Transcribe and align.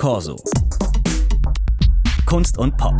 Corso. 0.00 0.34
Kunst 2.24 2.56
und 2.56 2.74
Pop. 2.78 2.94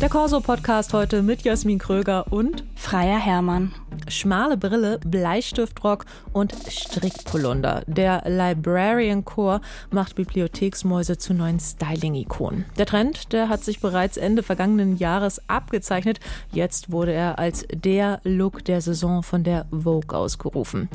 Der 0.00 0.08
Corso-Podcast 0.08 0.92
heute 0.92 1.22
mit 1.22 1.42
Jasmin 1.42 1.80
Kröger 1.80 2.32
und 2.32 2.62
Freier 2.76 3.18
Hermann. 3.18 3.74
Schmale 4.14 4.56
Brille, 4.56 5.00
Bleistiftrock 5.04 6.04
und 6.32 6.54
Strickpolunder. 6.68 7.82
Der 7.86 8.22
Librarian 8.26 9.24
Core 9.24 9.60
macht 9.90 10.14
Bibliotheksmäuse 10.14 11.18
zu 11.18 11.34
neuen 11.34 11.58
Styling-Ikonen. 11.58 12.64
Der 12.78 12.86
Trend, 12.86 13.32
der 13.32 13.48
hat 13.48 13.64
sich 13.64 13.80
bereits 13.80 14.16
Ende 14.16 14.42
vergangenen 14.42 14.96
Jahres 14.96 15.40
abgezeichnet. 15.48 16.20
Jetzt 16.52 16.90
wurde 16.92 17.12
er 17.12 17.38
als 17.38 17.66
der 17.72 18.20
Look 18.24 18.64
der 18.64 18.80
Saison 18.80 19.22
von 19.22 19.42
der 19.42 19.66
Vogue 19.70 20.16
ausgerufen. 20.16 20.88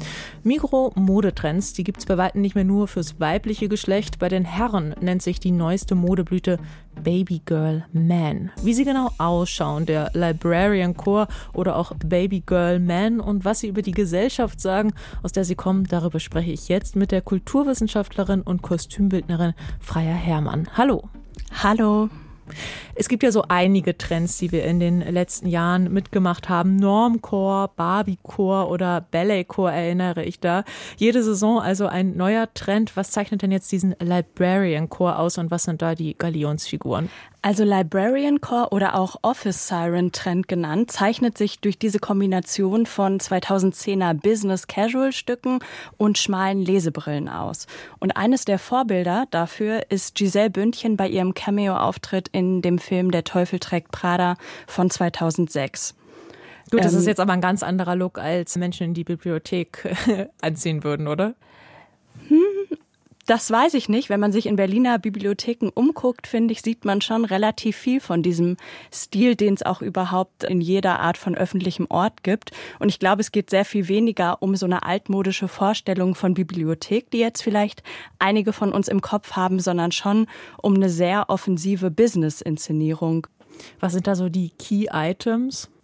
Mikro-Modetrends, 0.43 1.73
die 1.73 1.83
gibt 1.83 1.99
es 1.99 2.05
bei 2.05 2.17
weitem 2.17 2.41
nicht 2.41 2.55
mehr 2.55 2.63
nur 2.63 2.87
fürs 2.87 3.19
weibliche 3.19 3.67
Geschlecht. 3.67 4.19
Bei 4.19 4.29
den 4.29 4.45
Herren 4.45 4.95
nennt 5.01 5.21
sich 5.21 5.39
die 5.39 5.51
neueste 5.51 5.95
Modeblüte 5.95 6.59
Baby 7.03 7.41
Girl 7.45 7.85
Man. 7.93 8.51
Wie 8.63 8.73
sie 8.73 8.85
genau 8.85 9.11
ausschauen, 9.17 9.85
der 9.85 10.11
Librarian 10.13 10.95
Core 10.95 11.27
oder 11.53 11.75
auch 11.75 11.93
Baby 12.05 12.41
Girl 12.45 12.79
Man 12.79 13.19
und 13.19 13.45
was 13.45 13.59
sie 13.59 13.67
über 13.67 13.81
die 13.81 13.91
Gesellschaft 13.91 14.61
sagen, 14.61 14.93
aus 15.23 15.31
der 15.31 15.45
sie 15.45 15.55
kommen, 15.55 15.85
darüber 15.85 16.19
spreche 16.19 16.51
ich 16.51 16.67
jetzt 16.67 16.95
mit 16.95 17.11
der 17.11 17.21
Kulturwissenschaftlerin 17.21 18.41
und 18.41 18.61
Kostümbildnerin 18.61 19.53
Freya 19.79 20.13
Hermann. 20.13 20.67
Hallo. 20.75 21.09
Hallo. 21.63 22.09
Es 22.95 23.07
gibt 23.07 23.23
ja 23.23 23.31
so 23.31 23.45
einige 23.47 23.97
Trends, 23.97 24.37
die 24.37 24.51
wir 24.51 24.63
in 24.65 24.79
den 24.79 25.01
letzten 25.01 25.47
Jahren 25.47 25.91
mitgemacht 25.91 26.49
haben. 26.49 26.75
Normcore, 26.75 27.69
Barbiecore 27.75 28.67
oder 28.67 29.01
Balletcore 29.11 29.71
erinnere 29.71 30.23
ich 30.23 30.39
da. 30.39 30.63
Jede 30.97 31.23
Saison 31.23 31.59
also 31.59 31.87
ein 31.87 32.17
neuer 32.17 32.53
Trend. 32.53 32.95
Was 32.95 33.11
zeichnet 33.11 33.41
denn 33.41 33.51
jetzt 33.51 33.71
diesen 33.71 33.95
Librarian 33.99 34.89
Core 34.89 35.17
aus 35.17 35.37
und 35.37 35.51
was 35.51 35.63
sind 35.63 35.81
da 35.81 35.95
die 35.95 36.17
Galionsfiguren? 36.17 37.09
Also 37.41 37.63
Librarian 37.63 38.41
Core 38.41 38.69
oder 38.71 38.95
auch 38.95 39.15
Office 39.21 39.69
Siren 39.69 40.11
Trend 40.11 40.49
genannt, 40.49 40.91
zeichnet 40.91 41.37
sich 41.37 41.59
durch 41.61 41.79
diese 41.79 41.99
Kombination 41.99 42.85
von 42.85 43.17
2010er 43.17 44.13
Business 44.13 44.67
Casual 44.67 45.13
Stücken 45.13 45.59
und 45.95 46.17
schmalen 46.17 46.59
Lesebrillen 46.59 47.29
aus. 47.29 47.65
Und 47.99 48.17
eines 48.17 48.43
der 48.43 48.59
Vorbilder 48.59 49.25
dafür 49.31 49.83
ist 49.89 50.15
Giselle 50.15 50.49
Bündchen 50.49 50.97
bei 50.97 51.07
ihrem 51.07 51.33
Cameo-Auftritt 51.33 52.27
in 52.33 52.38
dem 52.41 52.79
Film 52.79 53.11
Der 53.11 53.23
Teufel 53.23 53.59
trägt 53.59 53.91
Prada 53.91 54.35
von 54.67 54.89
2006. 54.89 55.95
Gut, 56.71 56.83
das 56.83 56.93
ähm, 56.93 56.99
ist 56.99 57.07
jetzt 57.07 57.19
aber 57.19 57.33
ein 57.33 57.41
ganz 57.41 57.63
anderer 57.63 57.95
Look, 57.95 58.19
als 58.19 58.55
Menschen 58.55 58.87
in 58.87 58.93
die 58.93 59.03
Bibliothek 59.03 59.95
anziehen 60.41 60.83
würden, 60.83 61.07
oder? 61.07 61.35
Hm, 62.27 62.43
das 63.29 63.51
weiß 63.51 63.75
ich 63.75 63.89
nicht. 63.89 64.09
Wenn 64.09 64.19
man 64.19 64.31
sich 64.31 64.47
in 64.47 64.55
Berliner 64.55 64.97
Bibliotheken 64.97 65.69
umguckt, 65.71 66.25
finde 66.25 66.51
ich, 66.51 66.63
sieht 66.63 66.83
man 66.83 66.99
schon 66.99 67.25
relativ 67.25 67.77
viel 67.77 67.99
von 67.99 68.23
diesem 68.23 68.57
Stil, 68.91 69.35
den 69.35 69.53
es 69.53 69.61
auch 69.61 69.83
überhaupt 69.83 70.43
in 70.45 70.61
jeder 70.61 70.99
Art 70.99 71.15
von 71.17 71.35
öffentlichem 71.35 71.85
Ort 71.89 72.23
gibt. 72.23 72.51
Und 72.79 72.89
ich 72.89 72.97
glaube, 72.97 73.21
es 73.21 73.31
geht 73.31 73.51
sehr 73.51 73.65
viel 73.65 73.87
weniger 73.87 74.41
um 74.41 74.55
so 74.55 74.65
eine 74.65 74.81
altmodische 74.81 75.47
Vorstellung 75.47 76.15
von 76.15 76.33
Bibliothek, 76.33 77.11
die 77.11 77.19
jetzt 77.19 77.43
vielleicht 77.43 77.83
einige 78.17 78.51
von 78.51 78.73
uns 78.73 78.87
im 78.87 79.01
Kopf 79.01 79.33
haben, 79.33 79.59
sondern 79.59 79.91
schon 79.91 80.25
um 80.61 80.73
eine 80.73 80.89
sehr 80.89 81.29
offensive 81.29 81.91
Business-Inszenierung. 81.91 83.27
Was 83.79 83.93
sind 83.93 84.07
da 84.07 84.15
so 84.15 84.29
die 84.29 84.49
Key 84.57 84.87
Items? 84.91 85.69
Mm, 85.69 85.78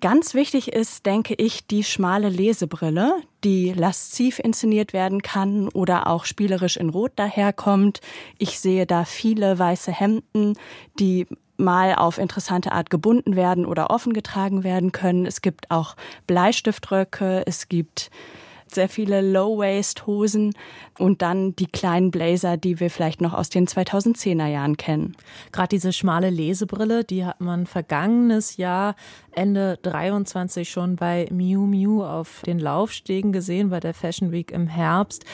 ganz 0.00 0.34
wichtig 0.34 0.72
ist, 0.72 1.06
denke 1.06 1.34
ich, 1.34 1.66
die 1.66 1.84
schmale 1.84 2.28
Lesebrille, 2.28 3.22
die 3.44 3.72
lasziv 3.72 4.40
inszeniert 4.40 4.92
werden 4.92 5.22
kann 5.22 5.68
oder 5.68 6.08
auch 6.08 6.24
spielerisch 6.24 6.76
in 6.76 6.90
Rot 6.90 7.12
daherkommt. 7.16 8.00
Ich 8.38 8.58
sehe 8.58 8.84
da 8.86 9.04
viele 9.04 9.58
weiße 9.58 9.92
Hemden, 9.92 10.58
die 10.98 11.26
mal 11.56 11.94
auf 11.94 12.18
interessante 12.18 12.72
Art 12.72 12.90
gebunden 12.90 13.36
werden 13.36 13.64
oder 13.64 13.90
offen 13.90 14.12
getragen 14.12 14.64
werden 14.64 14.90
können. 14.90 15.24
Es 15.24 15.40
gibt 15.40 15.70
auch 15.70 15.94
Bleistiftröcke, 16.26 17.44
es 17.46 17.68
gibt 17.68 18.10
sehr 18.74 18.88
viele 18.88 19.20
Low-Waist-Hosen 19.20 20.54
und 20.98 21.22
dann 21.22 21.56
die 21.56 21.66
kleinen 21.66 22.10
Blazer, 22.10 22.56
die 22.56 22.80
wir 22.80 22.90
vielleicht 22.90 23.20
noch 23.20 23.34
aus 23.34 23.48
den 23.48 23.66
2010er 23.66 24.46
Jahren 24.46 24.76
kennen. 24.76 25.16
Gerade 25.52 25.68
diese 25.68 25.92
schmale 25.92 26.30
Lesebrille, 26.30 27.04
die 27.04 27.24
hat 27.24 27.40
man 27.40 27.66
vergangenes 27.66 28.56
Jahr 28.56 28.96
Ende 29.32 29.78
23 29.82 30.70
schon 30.70 30.96
bei 30.96 31.28
Miu 31.30 31.66
Miu 31.66 32.04
auf 32.04 32.42
den 32.46 32.58
Laufstegen 32.58 33.32
gesehen, 33.32 33.70
bei 33.70 33.80
der 33.80 33.94
Fashion 33.94 34.32
Week 34.32 34.50
im 34.50 34.66
Herbst. 34.66 35.24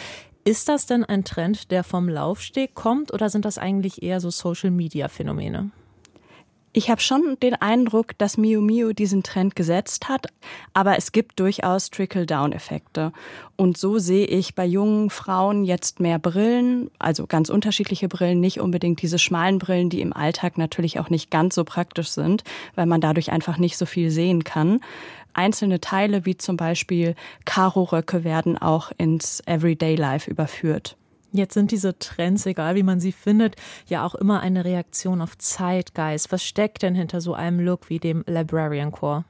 Ist 0.44 0.68
das 0.68 0.86
denn 0.86 1.04
ein 1.04 1.24
Trend, 1.24 1.70
der 1.70 1.84
vom 1.84 2.08
Laufsteg 2.08 2.74
kommt 2.74 3.12
oder 3.12 3.28
sind 3.28 3.44
das 3.44 3.58
eigentlich 3.58 4.02
eher 4.02 4.20
so 4.20 4.30
Social-Media-Phänomene? 4.30 5.70
Ich 6.72 6.88
habe 6.88 7.00
schon 7.00 7.36
den 7.42 7.54
Eindruck, 7.54 8.16
dass 8.18 8.38
Miu 8.38 8.60
Miu 8.60 8.92
diesen 8.92 9.24
Trend 9.24 9.56
gesetzt 9.56 10.08
hat, 10.08 10.28
aber 10.72 10.96
es 10.96 11.10
gibt 11.10 11.40
durchaus 11.40 11.90
Trickle-Down-Effekte. 11.90 13.12
Und 13.56 13.76
so 13.76 13.98
sehe 13.98 14.26
ich 14.26 14.54
bei 14.54 14.66
jungen 14.66 15.10
Frauen 15.10 15.64
jetzt 15.64 15.98
mehr 15.98 16.20
Brillen, 16.20 16.88
also 17.00 17.26
ganz 17.26 17.48
unterschiedliche 17.48 18.06
Brillen, 18.06 18.38
nicht 18.38 18.60
unbedingt 18.60 19.02
diese 19.02 19.18
schmalen 19.18 19.58
Brillen, 19.58 19.90
die 19.90 20.00
im 20.00 20.12
Alltag 20.12 20.58
natürlich 20.58 21.00
auch 21.00 21.10
nicht 21.10 21.28
ganz 21.32 21.56
so 21.56 21.64
praktisch 21.64 22.10
sind, 22.10 22.44
weil 22.76 22.86
man 22.86 23.00
dadurch 23.00 23.32
einfach 23.32 23.58
nicht 23.58 23.76
so 23.76 23.84
viel 23.84 24.12
sehen 24.12 24.44
kann. 24.44 24.78
Einzelne 25.32 25.80
Teile 25.80 26.24
wie 26.24 26.36
zum 26.36 26.56
Beispiel 26.56 27.16
Karo-Röcke 27.46 28.22
werden 28.22 28.56
auch 28.56 28.92
ins 28.96 29.42
Everyday 29.44 29.96
Life 29.96 30.30
überführt. 30.30 30.96
Jetzt 31.32 31.54
sind 31.54 31.70
diese 31.70 31.98
Trends, 31.98 32.44
egal 32.46 32.74
wie 32.74 32.82
man 32.82 32.98
sie 32.98 33.12
findet, 33.12 33.56
ja 33.86 34.04
auch 34.04 34.14
immer 34.16 34.40
eine 34.40 34.64
Reaktion 34.64 35.20
auf 35.20 35.38
Zeitgeist. 35.38 36.32
Was 36.32 36.42
steckt 36.42 36.82
denn 36.82 36.94
hinter 36.94 37.20
so 37.20 37.34
einem 37.34 37.60
Look 37.60 37.88
wie 37.88 38.00
dem 38.00 38.24
Librarian 38.26 38.90
Core? 38.90 39.24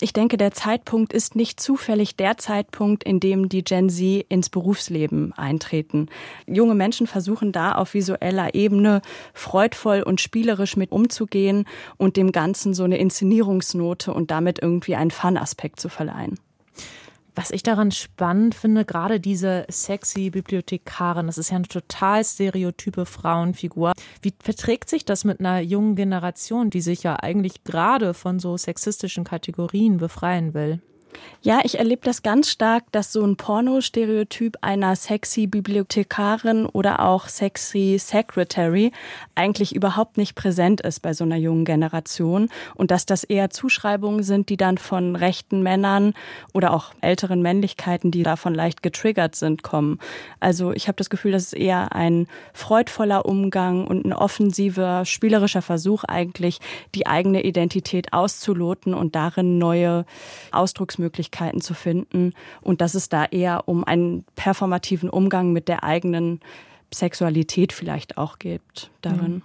Ich 0.00 0.12
denke, 0.12 0.36
der 0.36 0.50
Zeitpunkt 0.50 1.12
ist 1.12 1.36
nicht 1.36 1.60
zufällig 1.60 2.16
der 2.16 2.36
Zeitpunkt, 2.36 3.04
in 3.04 3.20
dem 3.20 3.48
die 3.48 3.62
Gen 3.62 3.88
Z 3.88 4.26
ins 4.28 4.50
Berufsleben 4.50 5.32
eintreten. 5.34 6.08
Junge 6.46 6.74
Menschen 6.74 7.06
versuchen 7.06 7.52
da 7.52 7.72
auf 7.72 7.94
visueller 7.94 8.54
Ebene 8.54 9.02
freudvoll 9.34 10.02
und 10.02 10.20
spielerisch 10.20 10.76
mit 10.76 10.90
umzugehen 10.90 11.64
und 11.96 12.16
dem 12.16 12.32
Ganzen 12.32 12.74
so 12.74 12.82
eine 12.82 12.98
Inszenierungsnote 12.98 14.12
und 14.12 14.32
damit 14.32 14.60
irgendwie 14.60 14.96
einen 14.96 15.12
Fun-Aspekt 15.12 15.78
zu 15.78 15.88
verleihen. 15.88 16.40
Was 17.36 17.50
ich 17.50 17.64
daran 17.64 17.90
spannend 17.90 18.54
finde, 18.54 18.84
gerade 18.84 19.18
diese 19.18 19.66
sexy 19.68 20.30
Bibliothekarin, 20.30 21.26
das 21.26 21.36
ist 21.36 21.50
ja 21.50 21.56
eine 21.56 21.66
total 21.66 22.24
stereotype 22.24 23.06
Frauenfigur. 23.06 23.92
Wie 24.22 24.32
verträgt 24.40 24.88
sich 24.88 25.04
das 25.04 25.24
mit 25.24 25.40
einer 25.40 25.58
jungen 25.58 25.96
Generation, 25.96 26.70
die 26.70 26.80
sich 26.80 27.02
ja 27.02 27.16
eigentlich 27.16 27.64
gerade 27.64 28.14
von 28.14 28.38
so 28.38 28.56
sexistischen 28.56 29.24
Kategorien 29.24 29.96
befreien 29.96 30.54
will? 30.54 30.80
Ja, 31.46 31.60
ich 31.62 31.78
erlebe 31.78 32.00
das 32.02 32.22
ganz 32.22 32.48
stark, 32.48 32.84
dass 32.90 33.12
so 33.12 33.22
ein 33.22 33.36
Pornostereotyp 33.36 34.56
einer 34.62 34.96
sexy 34.96 35.46
Bibliothekarin 35.46 36.64
oder 36.64 37.00
auch 37.00 37.28
sexy 37.28 37.98
Secretary 38.00 38.92
eigentlich 39.34 39.76
überhaupt 39.76 40.16
nicht 40.16 40.36
präsent 40.36 40.80
ist 40.80 41.00
bei 41.00 41.12
so 41.12 41.22
einer 41.22 41.36
jungen 41.36 41.66
Generation 41.66 42.48
und 42.76 42.90
dass 42.90 43.04
das 43.04 43.24
eher 43.24 43.50
Zuschreibungen 43.50 44.22
sind, 44.22 44.48
die 44.48 44.56
dann 44.56 44.78
von 44.78 45.16
rechten 45.16 45.62
Männern 45.62 46.14
oder 46.54 46.72
auch 46.72 46.94
älteren 47.02 47.42
Männlichkeiten, 47.42 48.10
die 48.10 48.22
davon 48.22 48.54
leicht 48.54 48.82
getriggert 48.82 49.36
sind, 49.36 49.62
kommen. 49.62 49.98
Also 50.40 50.72
ich 50.72 50.88
habe 50.88 50.96
das 50.96 51.10
Gefühl, 51.10 51.32
das 51.32 51.42
ist 51.42 51.52
eher 51.52 51.94
ein 51.94 52.26
freudvoller 52.54 53.26
Umgang 53.26 53.86
und 53.86 54.06
ein 54.06 54.14
offensiver, 54.14 55.04
spielerischer 55.04 55.60
Versuch 55.60 56.04
eigentlich, 56.04 56.60
die 56.94 57.06
eigene 57.06 57.44
Identität 57.44 58.14
auszuloten 58.14 58.94
und 58.94 59.14
darin 59.14 59.58
neue 59.58 60.06
Ausdrucksmöglichkeiten 60.52 61.03
Ausdrucksmöglichkeiten 61.04 61.60
zu 61.60 61.74
finden 61.74 62.32
und 62.62 62.80
dass 62.80 62.94
es 62.94 63.08
da 63.08 63.24
eher 63.24 63.68
um 63.68 63.84
einen 63.84 64.24
performativen 64.34 65.10
Umgang 65.10 65.52
mit 65.52 65.68
der 65.68 65.84
eigenen 65.84 66.40
Sexualität 66.92 67.72
vielleicht 67.72 68.18
auch 68.18 68.38
gibt 68.38 68.90
darin. 69.02 69.34
Mhm. 69.34 69.42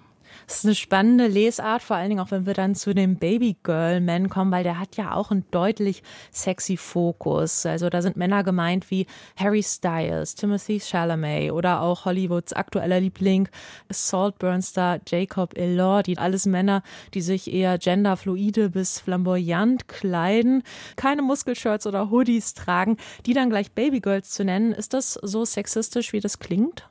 Das 0.48 0.58
ist 0.58 0.66
eine 0.66 0.76
spannende 0.76 1.28
Lesart, 1.28 1.82
vor 1.82 1.96
allen 1.96 2.10
Dingen 2.10 2.22
auch 2.22 2.32
wenn 2.32 2.46
wir 2.46 2.54
dann 2.54 2.76
zu 2.76 2.94
dem 2.94 3.18
Baby 3.18 3.58
Girl 3.64 4.02
Man 4.02 4.30
kommen, 4.30 4.52
weil 4.52 4.64
der 4.64 4.80
hat 4.80 4.98
ja 4.98 5.14
auch 5.14 5.32
einen 5.32 5.46
deutlich 5.52 6.04
sexy 6.32 6.78
Fokus. 6.78 7.66
Also 7.66 7.90
da 7.90 8.02
sind 8.02 8.18
Männer 8.18 8.44
gemeint 8.44 8.90
wie 8.90 9.06
Harry 9.36 9.64
Styles, 9.64 10.36
Timothy 10.36 10.80
Chalamet 10.80 11.52
oder 11.52 11.82
auch 11.82 12.06
Hollywoods 12.06 12.54
aktueller 12.54 13.00
Liebling 13.00 13.48
Saltburn-Star 13.90 15.00
Jacob 15.08 15.58
Elordi. 15.58 16.18
Alles 16.18 16.46
Männer, 16.46 16.84
die 17.14 17.22
sich 17.22 17.52
eher 17.52 17.78
genderfluide 17.78 18.70
bis 18.70 19.00
flamboyant 19.00 19.88
kleiden, 19.88 20.64
keine 20.96 21.22
Muskelshirts 21.22 21.88
oder 21.88 22.10
Hoodies 22.10 22.54
tragen, 22.54 22.98
die 23.26 23.34
dann 23.34 23.50
gleich 23.50 23.72
Babygirls 23.72 24.32
zu 24.32 24.44
nennen. 24.44 24.72
Ist 24.72 24.94
das 24.94 25.14
so 25.14 25.46
sexistisch, 25.46 26.14
wie 26.14 26.20
das 26.20 26.40
klingt? 26.40 26.90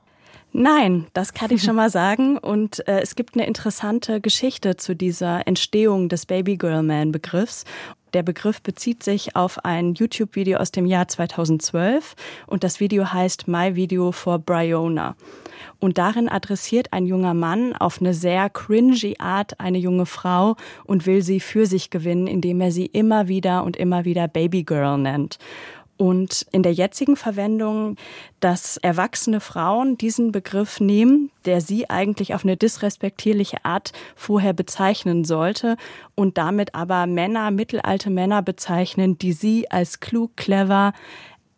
Nein, 0.53 1.07
das 1.13 1.35
kann 1.35 1.51
ich 1.51 1.63
schon 1.65 1.77
mal 1.77 1.91
sagen. 1.91 2.39
Und 2.39 2.87
äh, 2.89 3.01
es 3.01 3.15
gibt 3.15 3.35
eine 3.35 3.47
interessante 3.47 4.21
Geschichte 4.21 4.77
zu 4.77 4.95
dieser 4.95 5.47
Entstehung 5.47 6.09
des 6.09 6.27
Baby 6.27 6.57
Girl 6.57 6.83
Man 6.83 7.13
Begriffs. 7.13 7.65
Der 8.15 8.23
Begriff 8.23 8.63
bezieht 8.63 9.03
sich 9.03 9.37
auf 9.37 9.65
ein 9.65 9.95
YouTube-Video 9.95 10.59
aus 10.59 10.73
dem 10.73 10.87
Jahr 10.87 11.09
2012 11.09 12.15
und 12.47 12.65
das 12.65 12.81
Video 12.81 13.13
heißt 13.13 13.49
My 13.49 13.75
Video 13.75 14.13
for 14.13 14.39
Bryona. 14.39 15.15
Und 15.79 15.99
darin 15.99 16.29
adressiert 16.29 16.93
ein 16.93 17.05
junger 17.05 17.35
Mann 17.35 17.75
auf 17.77 18.01
eine 18.01 18.15
sehr 18.15 18.49
cringy 18.49 19.17
Art 19.19 19.61
eine 19.61 19.79
junge 19.79 20.07
Frau 20.07 20.57
und 20.85 21.07
will 21.07 21.23
sie 21.23 21.39
für 21.39 21.67
sich 21.67 21.91
gewinnen, 21.91 22.27
indem 22.27 22.61
er 22.61 22.73
sie 22.73 22.87
immer 22.87 23.29
wieder 23.29 23.63
und 23.63 23.77
immer 23.77 24.05
wieder 24.05 24.27
Babygirl 24.27 24.99
nennt. 24.99 25.39
Und 25.99 26.47
in 26.53 26.63
der 26.63 26.73
jetzigen 26.73 27.17
Verwendung, 27.17 27.97
dass 28.39 28.77
erwachsene 28.77 29.41
Frauen 29.41 29.99
diesen 29.99 30.31
Begriff 30.31 30.79
nehmen, 30.79 31.33
der 31.45 31.61
sie 31.61 31.91
eigentlich 31.91 32.35
auf 32.35 32.45
eine 32.45 32.57
disrespektierliche 32.57 33.65
Art 33.65 33.93
vorher 34.15 34.53
bezeichnen 34.53 35.25
sollte 35.25 35.77
und 36.15 36.39
damit 36.39 36.77
aber 36.77 37.07
Männer, 37.07 37.51
mittelalte 37.51 38.11
Männer 38.11 38.43
bezeichnen, 38.43 39.19
die 39.19 39.33
sie 39.33 39.71
als 39.71 39.99
klug, 39.99 40.37
clever, 40.37 40.93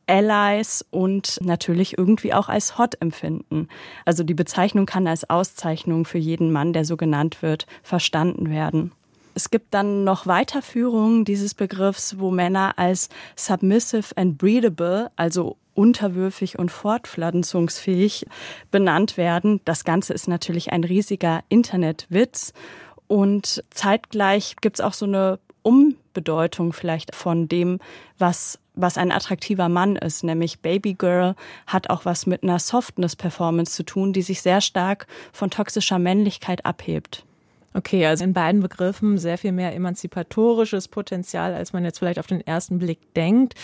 Allies 0.07 0.85
und 0.91 1.39
natürlich 1.43 1.97
irgendwie 1.97 2.35
auch 2.35 2.49
als 2.49 2.79
hot 2.79 3.01
empfinden. 3.01 3.69
Also 4.05 4.25
die 4.25 4.35
Bezeichnung 4.35 4.85
kann 4.87 5.07
als 5.07 5.29
Auszeichnung 5.31 6.05
für 6.05 6.19
jeden 6.19 6.51
Mann, 6.51 6.73
der 6.73 6.85
so 6.85 6.97
genannt 6.97 7.43
wird, 7.43 7.67
verstanden 7.83 8.51
werden. 8.51 8.91
Es 9.35 9.51
gibt 9.51 9.75
dann 9.75 10.05
noch 10.05 10.27
Weiterführungen 10.27 11.25
dieses 11.25 11.55
Begriffs, 11.55 12.19
wo 12.19 12.31
Männer 12.31 12.75
als 12.77 13.09
submissive 13.37 14.17
and 14.17 14.39
breedable, 14.39 15.11
also 15.17 15.57
unterwürfig 15.75 16.59
und 16.59 16.71
fortpflanzungsfähig 16.71 18.27
benannt 18.71 19.17
werden. 19.17 19.61
Das 19.65 19.85
Ganze 19.85 20.13
ist 20.13 20.29
natürlich 20.29 20.73
ein 20.73 20.85
riesiger 20.85 21.43
Internetwitz. 21.49 22.53
Und 23.07 23.65
zeitgleich 23.71 24.57
gibt 24.61 24.79
es 24.79 24.85
auch 24.85 24.93
so 24.93 25.07
eine 25.07 25.39
Umbedeutung 25.63 26.73
vielleicht 26.73 27.15
von 27.15 27.49
dem, 27.49 27.79
was, 28.19 28.59
was 28.75 28.99
ein 28.99 29.13
attraktiver 29.13 29.69
Mann 29.69 29.97
ist, 29.97 30.25
nämlich 30.25 30.61
Babygirl 30.61 31.35
hat 31.67 31.91
auch 31.91 32.05
was 32.05 32.27
mit 32.27 32.43
einer 32.43 32.59
Softness-Performance 32.59 33.73
zu 33.73 33.85
tun, 33.85 34.13
die 34.13 34.23
sich 34.23 34.43
sehr 34.43 34.61
stark 34.61 35.07
von 35.33 35.51
toxischer 35.51 35.99
Männlichkeit 35.99 36.65
abhebt. 36.65 37.25
Okay, 37.73 38.05
also 38.05 38.25
in 38.25 38.33
beiden 38.33 38.61
Begriffen 38.61 39.17
sehr 39.19 39.39
viel 39.39 39.53
mehr 39.53 39.75
emanzipatorisches 39.75 40.89
Potenzial, 40.89 41.55
als 41.55 41.73
man 41.73 41.85
jetzt 41.85 41.99
vielleicht 41.99 42.19
auf 42.19 42.27
den 42.27 42.41
ersten 42.41 42.79
Blick 42.79 43.15
denkt. 43.15 43.55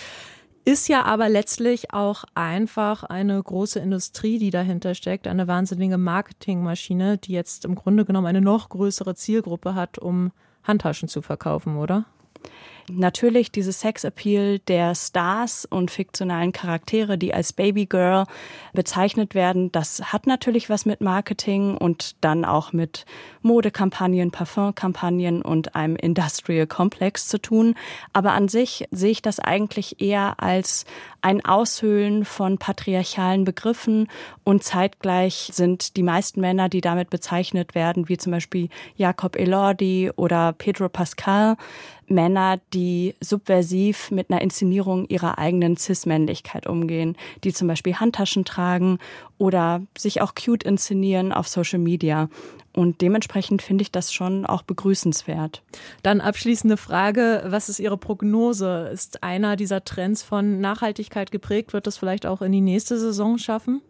Ist 0.65 0.89
ja 0.89 1.05
aber 1.05 1.29
letztlich 1.29 1.93
auch 1.93 2.25
einfach 2.35 3.05
eine 3.05 3.41
große 3.41 3.79
Industrie, 3.79 4.39
die 4.39 4.51
dahinter 4.51 4.95
steckt, 4.95 5.29
eine 5.29 5.47
wahnsinnige 5.47 5.97
Marketingmaschine, 5.97 7.19
die 7.19 7.33
jetzt 7.33 7.65
im 7.65 7.77
Grunde 7.77 8.05
genommen 8.05 8.27
eine 8.27 8.41
noch 8.41 8.69
größere 8.69 9.15
Zielgruppe 9.15 9.75
hat, 9.75 9.99
um 9.99 10.33
Handtaschen 10.65 11.09
zu 11.09 11.23
verkaufen, 11.23 11.77
oder? 11.77 12.05
Natürlich 12.89 13.51
dieses 13.51 13.81
Sexappeal 13.81 14.61
der 14.61 14.95
Stars 14.95 15.65
und 15.65 15.91
fiktionalen 15.91 16.53
Charaktere, 16.53 17.19
die 17.19 17.35
als 17.35 17.53
Babygirl 17.53 18.25
bezeichnet 18.75 19.35
werden, 19.35 19.73
das 19.73 20.13
hat 20.13 20.27
natürlich 20.29 20.71
was 20.71 20.87
mit 20.87 21.01
Marketing 21.01 21.77
und 21.77 22.17
dann 22.25 22.45
auch 22.45 22.73
mit 22.73 23.05
Modekampagnen, 23.43 24.31
Parfumkampagnen 24.31 25.43
und 25.43 25.75
einem 25.75 25.97
Industrial 25.97 26.67
Complex 26.67 27.27
zu 27.27 27.41
tun. 27.41 27.75
Aber 28.13 28.33
an 28.33 28.49
sich 28.49 28.87
sehe 28.93 29.11
ich 29.11 29.23
das 29.23 29.41
eigentlich 29.41 30.01
eher 30.01 30.41
als 30.41 30.85
ein 31.23 31.45
Aushöhlen 31.45 32.25
von 32.25 32.59
patriarchalen 32.59 33.45
Begriffen 33.45 34.09
und 34.45 34.63
zeitgleich 34.63 35.51
sind 35.53 35.97
die 35.97 36.05
meisten 36.05 36.41
Männer, 36.41 36.69
die 36.69 36.81
damit 36.81 37.11
bezeichnet 37.11 37.75
werden, 37.75 38.09
wie 38.09 38.17
zum 38.17 38.31
Beispiel 38.31 38.69
Jakob 38.95 39.35
Elordi 39.35 40.13
oder 40.15 40.53
Pedro 40.53 40.89
Pascal, 40.89 41.57
Männer, 42.09 42.61
die 42.73 42.76
subversiv 43.21 44.11
mit 44.11 44.31
einer 44.31 44.41
Inszenierung 44.41 45.07
ihrer 45.09 45.39
eigenen 45.39 45.77
Cis-Männlichkeit 45.77 46.67
umgehen, 46.67 47.17
die 47.45 47.53
zum 47.53 47.69
Beispiel 47.69 47.95
Handtaschen 47.95 48.45
tragen 48.45 48.99
oder 49.39 49.83
sich 49.97 50.23
auch 50.23 50.35
cute 50.35 50.65
inszenieren 50.65 51.33
auf 51.33 51.49
Social 51.49 51.79
Media. 51.79 52.29
Und 52.75 53.01
dementsprechend 53.01 53.63
finde 53.63 53.83
ich 53.83 53.91
das 53.91 54.13
schon 54.13 54.45
auch 54.45 54.63
begrüßenswert. 54.63 55.63
Dann 56.03 56.21
abschließende 56.21 56.77
Frage. 56.77 57.45
Was 57.47 57.71
ist 57.71 57.79
Ihre 57.79 57.97
Prognose? 57.97 58.91
Ist 58.93 59.23
einer 59.23 59.57
dieser 59.57 59.85
Trends 59.85 60.23
von 60.23 60.61
Nachhaltigkeit 60.61 61.31
geprägt? 61.31 61.73
Wird 61.73 61.87
das 61.87 61.97
vielleicht 61.97 62.27
auch 62.27 62.43
in 62.43 62.53
die 62.53 62.61
nächste 62.61 62.99
Saison 62.99 63.39
schaffen? 63.39 63.81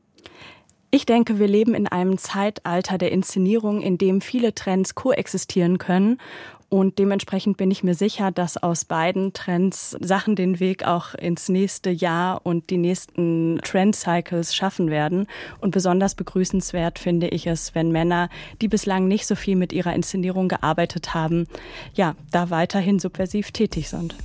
Ich 0.93 1.05
denke, 1.05 1.41
wir 1.41 1.49
leben 1.49 1.75
in 1.75 1.89
einem 1.89 2.17
Zeitalter 2.17 2.97
der 2.97 3.11
Inszenierung, 3.11 3.83
in 3.83 3.99
dem 3.99 4.21
viele 4.21 4.55
Trends 4.55 4.95
koexistieren 4.95 5.79
können 5.79 6.19
und 6.69 6.99
dementsprechend 6.99 7.57
bin 7.57 7.71
ich 7.71 7.85
mir 7.85 7.95
sicher, 7.95 8.33
dass 8.33 8.57
aus 8.57 8.85
beiden 8.85 9.33
Trends 9.33 9.97
Sachen 10.01 10.35
den 10.35 10.59
Weg 10.59 10.85
auch 10.85 11.15
ins 11.15 11.49
nächste 11.49 11.91
Jahr 11.91 12.45
und 12.45 12.71
die 12.71 12.79
nächsten 12.79 13.61
Trend-Cycles 13.63 14.55
schaffen 14.55 14.91
werden. 14.91 15.27
Und 15.61 15.71
besonders 15.71 16.17
begrüßenswert 16.17 16.99
finde 16.99 17.29
ich 17.29 17.47
es, 17.47 17.75
wenn 17.75 17.93
Männer, 17.93 18.29
die 18.61 18.69
bislang 18.69 19.07
nicht 19.07 19.27
so 19.27 19.37
viel 19.37 19.55
mit 19.55 19.73
ihrer 19.73 19.95
Inszenierung 19.95 20.49
gearbeitet 20.49 21.15
haben, 21.15 21.47
ja, 21.95 22.17
da 22.33 22.51
weiterhin 22.51 22.99
subversiv 22.99 23.53
tätig 23.53 23.89
sind 23.89 24.17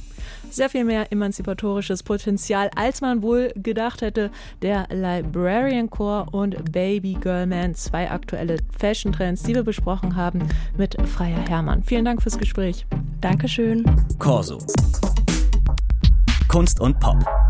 sehr 0.52 0.70
viel 0.70 0.84
mehr 0.84 1.12
emanzipatorisches 1.12 2.04
Potenzial, 2.04 2.70
als 2.76 3.02
man 3.02 3.22
wohl 3.22 3.52
gedacht 3.56 4.02
hätte. 4.02 4.32
Der 4.62 4.88
Librarian 4.90 5.90
Core 5.90 6.28
und 6.32 6.72
Baby 6.72 7.18
Girl 7.20 7.48
Man, 7.48 7.76
zwei 7.76 8.10
aktuelle 8.10 8.58
Fashion 8.78 9.12
Trends, 9.12 9.44
die 9.44 9.56
wir 9.56 9.64
besprochen 9.64 10.16
haben 10.16 10.48
mit 10.78 10.96
Freier 11.08 11.48
Hermann. 11.48 11.84
Vielen 11.84 12.06
Dank 12.06 12.22
fürs 12.22 12.38
Gespräch. 12.38 12.86
Dankeschön. 13.22 13.84
Corso. 14.20 14.60
Kunst 16.48 16.80
und 16.80 17.00
Pop. 17.00 17.41